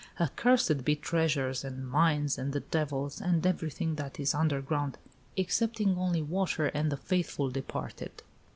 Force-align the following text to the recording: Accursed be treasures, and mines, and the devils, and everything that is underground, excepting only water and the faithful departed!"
Accursed 0.19 0.83
be 0.83 0.95
treasures, 0.95 1.63
and 1.63 1.87
mines, 1.87 2.39
and 2.39 2.53
the 2.53 2.61
devils, 2.61 3.21
and 3.21 3.45
everything 3.45 3.97
that 3.97 4.19
is 4.19 4.33
underground, 4.33 4.97
excepting 5.37 5.95
only 5.95 6.23
water 6.23 6.69
and 6.73 6.91
the 6.91 6.97
faithful 6.97 7.51
departed!" 7.51 8.23